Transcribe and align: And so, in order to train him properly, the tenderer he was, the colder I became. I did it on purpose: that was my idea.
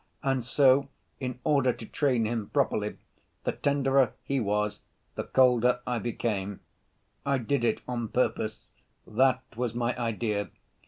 And 0.23 0.43
so, 0.43 0.87
in 1.19 1.37
order 1.43 1.71
to 1.71 1.85
train 1.85 2.25
him 2.25 2.49
properly, 2.49 2.97
the 3.43 3.51
tenderer 3.51 4.13
he 4.23 4.39
was, 4.39 4.81
the 5.13 5.25
colder 5.25 5.79
I 5.85 5.99
became. 5.99 6.61
I 7.23 7.37
did 7.37 7.63
it 7.63 7.81
on 7.87 8.07
purpose: 8.07 8.65
that 9.05 9.43
was 9.55 9.75
my 9.75 9.95
idea. 9.99 10.49